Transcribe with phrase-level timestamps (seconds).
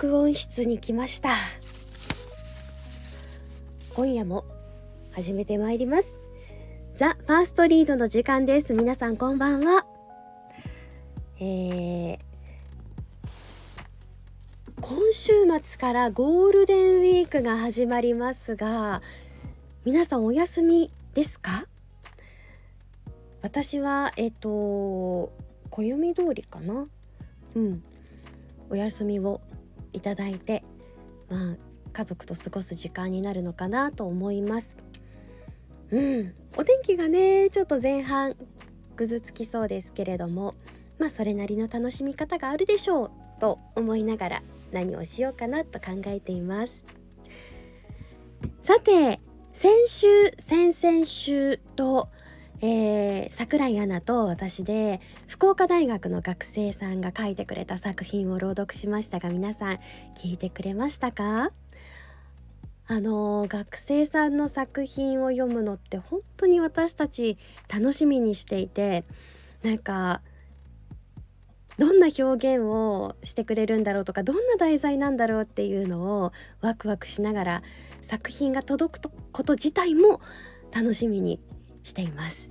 [0.00, 1.30] 録音室に来ました。
[3.94, 4.44] 今夜も
[5.10, 6.16] 始めてまいります。
[6.94, 8.74] ザ・ファーストリードの時間です。
[8.74, 9.86] 皆さんこんばんは。
[11.40, 12.18] えー、
[14.80, 15.32] 今週
[15.64, 19.02] 末からゴールデンウィークが始まりますが
[19.84, 21.66] 皆さんお休みですか？
[23.42, 25.32] 私はえっ、と
[25.70, 26.86] 暦通りかな？
[27.56, 27.82] うん。
[28.70, 29.40] お休みを
[29.92, 30.64] いただいて
[31.30, 31.56] まあ
[31.92, 34.76] 家族と過ごす時間になるのかなと思います。
[35.90, 38.36] うんお天気がねちょっと前半
[38.96, 40.54] ぐずつきそうですけれども
[40.98, 44.42] まあそれなりの楽しみ方があるでしょうと思いながら
[44.72, 46.84] 何をしようかなと考えています。
[48.60, 49.20] さて
[49.54, 50.06] 先週
[50.38, 52.08] 先々週と
[52.60, 59.78] えー、桜井アナと私で福岡大学の学生さんが書いてくれた作品を朗読しましたが皆さん
[60.16, 61.52] 聞いてくれましたか？
[62.90, 67.36] あの学生さんの作品を読むのって本当に私たち
[67.68, 69.04] 楽しみにしていて
[69.62, 70.22] なんか
[71.76, 72.22] どんな表
[72.56, 77.62] 現をしてくれるんだろうとかどんな題材なんだろうっていうのをワクワクしながら
[78.00, 80.20] 作品が届くこと自体も
[80.74, 81.40] 楽しみに
[81.82, 82.50] しています。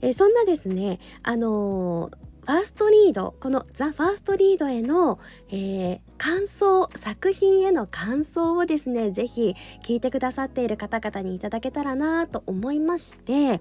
[0.00, 2.10] え、そんなですねあの
[2.46, 13.60] ファーストリードこのザ・ファーストリードへの、えー、感想作品への感想をですね是非聞いてくださっている方々にいただけたらなと思いまして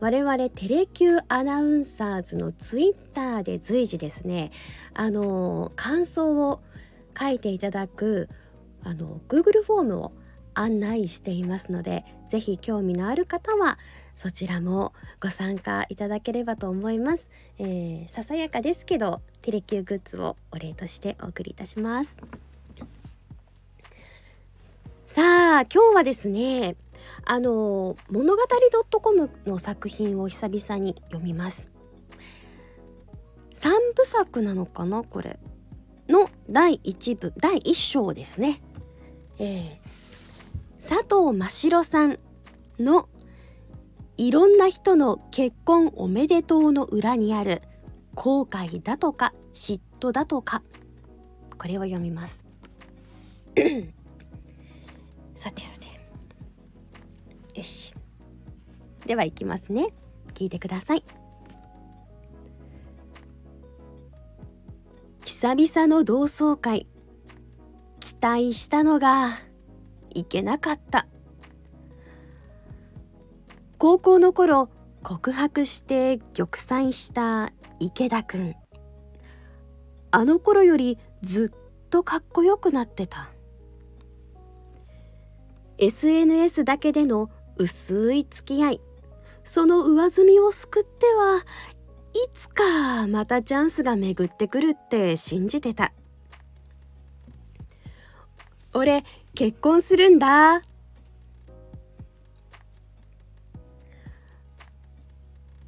[0.00, 4.50] 我々テレキューアナウンサーズのツイッターで随時ですね
[4.92, 6.60] あのー、感想を
[7.18, 8.28] 書いていただく
[8.84, 10.12] あの Google フォームを
[10.58, 13.78] 案内していますので是非興味のある方は
[14.16, 22.16] そちらもご参加いただければと思います、えー、ささやかですけどテレキューグッズをお礼としてお送りいたします。
[25.06, 26.76] さあ今日はですね
[27.24, 28.42] あの物語
[29.00, 31.70] .com の作品を久々に読みます。
[33.54, 35.38] 三部作なのかなこれ。
[36.08, 38.60] の第1部第1章ですね、
[39.38, 39.80] え、
[40.88, 42.20] 佐藤真城さん
[42.78, 43.08] の
[44.16, 47.60] いろんな人の結婚おめでとうの裏にある
[48.14, 50.62] 後悔だとか嫉妬だとか。
[51.58, 52.44] これを読みます。
[55.34, 57.58] さてさて。
[57.58, 57.92] よし。
[59.06, 59.88] ではいきますね。
[60.34, 61.02] 聞いてください。
[65.24, 66.86] 久々の同窓会。
[67.98, 69.40] 期待したのが
[70.18, 71.06] いけなかった。
[73.78, 74.70] 高校の頃
[75.02, 78.54] 告白して玉砕した池田くん
[80.10, 83.30] あの頃よりずっとかっこよくなってた。
[85.78, 87.28] SNS だけでの
[87.58, 88.80] 薄い付き合い
[89.44, 91.44] その上積みを救っては
[92.14, 95.92] いつかまたチャンスが巡ってくるって信じてた。
[98.76, 99.04] 俺
[99.34, 100.62] 結婚するんだ。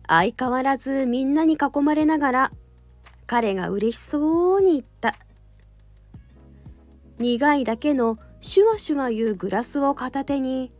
[0.07, 2.53] 相変わらずみんなに囲まれながら
[3.27, 5.15] 彼が嬉しそうに言った。
[7.19, 10.73] 苦いだけのシュワシュワいうグラスを片手に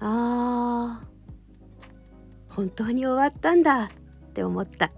[0.00, 3.88] あー本当に終わったんだっ
[4.32, 4.90] て思った。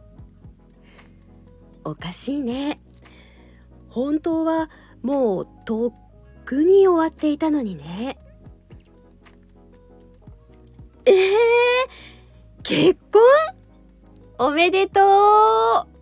[1.84, 2.80] おかしいね。
[3.88, 4.70] 本当は
[5.02, 5.92] もうとっ
[6.44, 8.19] くに終わっていたのにね
[11.04, 11.14] えー、
[12.62, 13.22] 結婚？
[14.38, 15.92] おめでとう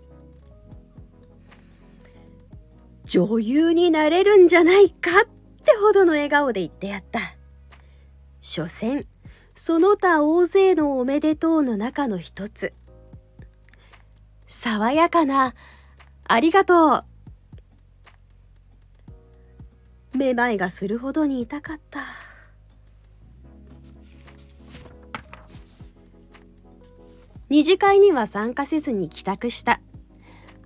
[3.04, 5.24] 女優になれるんじゃないかっ
[5.64, 7.20] てほどの笑顔で言ってやった。
[8.40, 9.06] 所詮、
[9.54, 12.72] その他大勢のおめでとうの中の一つ。
[14.46, 15.54] 爽やかな、
[16.24, 17.04] ありがとう。
[20.20, 22.00] めまいがするほどに痛かった。
[27.48, 29.80] 二次会には参加せずに帰宅した。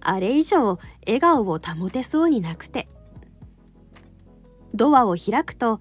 [0.00, 2.88] あれ以上笑顔を保てそうになくて。
[4.74, 5.80] ドアを開くと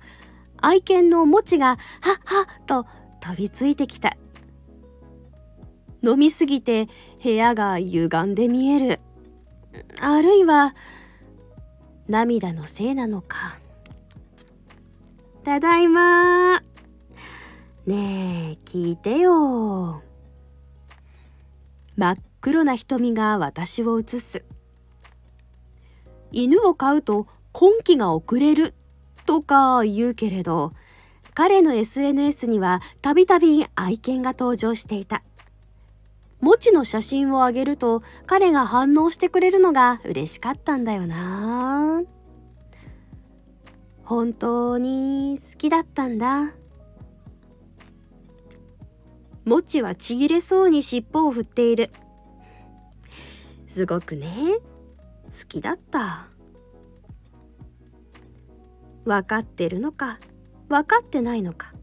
[0.61, 2.85] 愛犬のもちが「はっはっ」と
[3.21, 4.15] 飛びついてきた。
[6.03, 6.87] 飲みすぎて
[7.23, 8.99] 部屋が歪んで見える。
[9.99, 10.75] あるいは
[12.07, 13.62] 涙のせいなのか。
[15.43, 16.61] ただいまね
[17.85, 20.01] え聞いてよ
[21.97, 24.45] 真っ黒な瞳が私を映す
[26.31, 28.73] 犬を飼うと今期が遅れる
[29.25, 30.71] とか言うけれど
[31.33, 35.23] 彼の SNS にはたびたび愛犬が登場していた。
[36.41, 42.03] もちの写真をあげると彼が反応してくれるのが嬉しかったんだよな。
[44.03, 46.53] 本当に好きだったんだ。
[49.45, 51.89] もちはちぎれそうに尻尾を振っている。
[53.67, 54.29] すごくね、
[55.25, 56.33] 好きだった。
[59.05, 60.19] 分かってるのか
[60.69, 61.73] 分かってないのか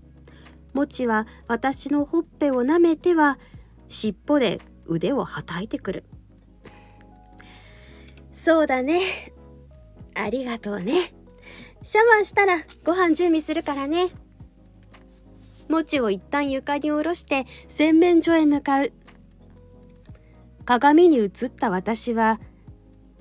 [0.72, 3.38] もちは私のほっぺを舐めては
[3.88, 6.04] 尻尾で腕をはたいてくる
[8.32, 9.32] そうだね
[10.14, 11.12] ありがとうね
[11.82, 14.10] シャワーしたらご飯準備するからね。
[15.68, 18.92] もちを一旦床に下ろして洗面所へ向かう。
[20.64, 22.38] 鏡に映った私は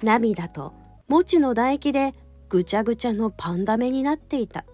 [0.03, 0.73] 涙と
[1.07, 2.13] もちの唾液で
[2.49, 4.65] ぐちゃぐちゃのパンダ目になっていた。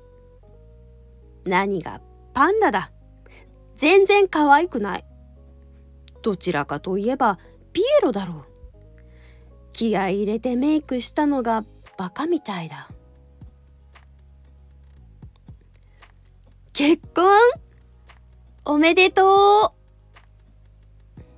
[1.45, 2.01] 何が
[2.33, 2.91] パンダだ？
[3.77, 5.05] 全然可愛くない。
[6.21, 7.37] どちらかといえば
[7.71, 8.43] ピエロだろう。
[9.73, 11.63] 気合い入れてメイクしたのが
[11.97, 12.89] バカみたいだ。
[16.77, 17.25] 結婚
[18.65, 19.73] おめでと
[21.23, 21.29] う。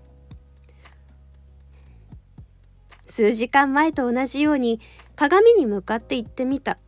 [3.06, 4.80] 数時間前と同じように
[5.16, 6.80] 鏡に向かって言ってみた。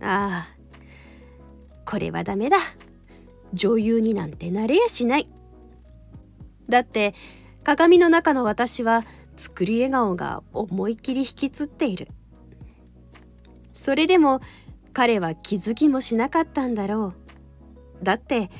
[0.00, 0.48] ああ
[1.84, 2.56] これはダメだ。
[3.52, 5.28] 女優になんてなれやしない。
[6.68, 7.14] だって
[7.62, 9.04] 鏡の中の私は
[9.36, 12.08] 作り笑顔が思い切り引きつっている。
[13.72, 14.40] それでも
[14.92, 17.14] 彼は気づきもしなかったんだろ
[18.00, 18.04] う。
[18.04, 18.50] だって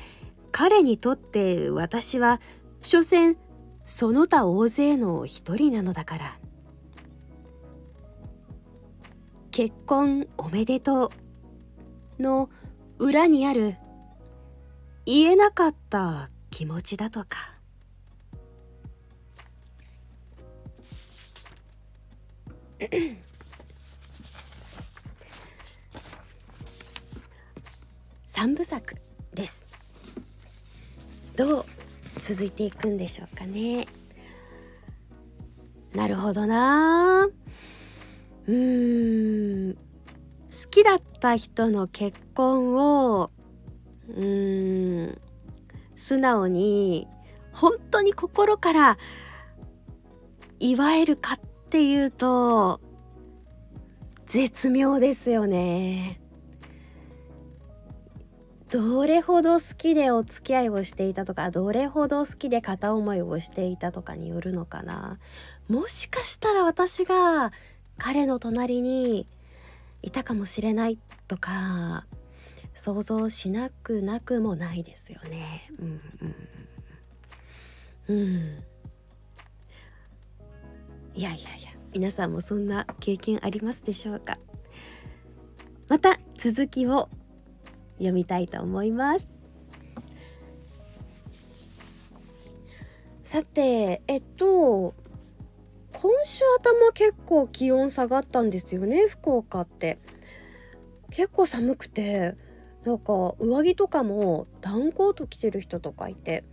[0.51, 2.41] 彼にとって私は
[2.81, 3.37] 所詮
[3.85, 6.39] その他大勢の一人なのだから。
[9.51, 11.11] 結婚おめでと
[12.19, 12.49] うの
[12.97, 13.75] 裏にある
[15.05, 17.59] 言えなかった気持ちだとか。
[28.39, 28.95] 三部作
[29.33, 29.65] です。
[31.35, 31.65] どう
[32.21, 33.85] 続いていくんでしょうかね。
[35.93, 37.27] なるほどな。
[38.47, 39.75] うーん。
[39.75, 39.81] 好
[40.71, 43.29] きだった人の結婚を
[44.07, 45.21] うーん。
[45.97, 47.09] 素直に
[47.51, 48.97] 本当に心から
[50.61, 51.39] 祝えるかっ
[51.69, 52.79] ていうと
[54.27, 56.18] 絶妙ですよね。
[58.69, 65.17] どれほど好きでお付き合いをしていたとかどれほど好きで片思いをしていたとかによるのかな。
[65.67, 67.51] もしかしたら私が
[67.97, 69.27] 彼の隣に
[70.03, 72.05] いたかもしれないとか
[72.75, 75.71] 想像しなくなくもないですよね。
[75.79, 76.01] うん
[78.07, 78.63] うんうん。
[81.15, 84.37] いやいやいや皆さんもそんな経験ありますでしょうか。
[85.89, 87.09] また続きを
[87.99, 89.27] 読みたいと思います。
[93.21, 94.95] さてえっと
[95.93, 99.99] 今週頭結構気温下がったんですよね福岡って。
[101.11, 102.35] 結構寒くて
[102.83, 106.43] なんか上着とかもダウンコート着てる人とかいて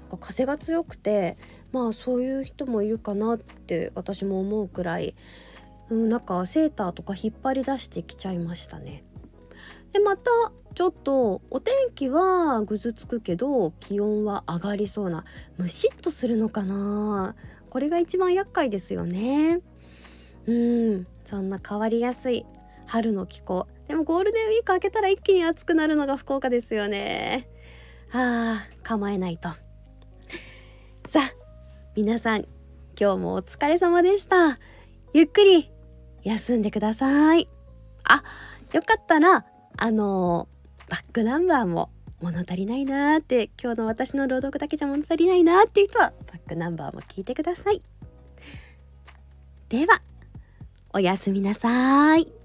[0.00, 1.36] なんか風が強くて
[1.72, 5.14] まあそういう人もいるかなって私も思うくらい、
[5.90, 9.04] うん、なんかセーターとか引っ張り出してきちゃいましたね。
[9.96, 10.30] でまた
[10.74, 15.24] ちょっとお天気はぐずつくけど気温は上がりそうな
[15.56, 17.34] ムシッとするのかな。
[17.70, 19.60] これが一番厄介ですよね。
[20.44, 21.06] うん。
[21.24, 22.44] そんな変わりやすい
[22.84, 23.66] 春の気候。
[23.88, 27.48] でもゴールデンウィーク明けたら一気に暑くなるのが福岡ですよね。
[28.12, 29.48] あー構えないと。
[31.08, 31.32] さあ
[31.96, 32.44] 皆さん
[33.00, 34.58] 今日もお疲れ様でした。
[35.14, 35.70] ゆっくり
[36.22, 37.48] 休んでください。
[38.04, 38.22] あ
[38.74, 39.46] よかったら
[39.78, 40.48] あの
[40.88, 41.90] バックナンバーも
[42.20, 47.82] 物足りないなーって今日の私の朗読だけじゃ物足りないなーっていう人はバックナンバーも聞いてください。
[49.68, 50.00] では
[50.94, 52.35] おやすみなさい。